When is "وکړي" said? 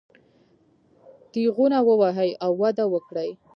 2.93-3.29